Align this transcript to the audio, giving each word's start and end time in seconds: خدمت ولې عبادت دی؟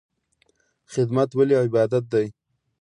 خدمت 0.93 1.29
ولې 1.37 1.55
عبادت 1.63 2.03
دی؟ 2.13 2.25